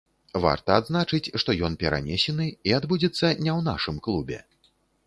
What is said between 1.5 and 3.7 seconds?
ён перанесены і адбудзецца не ў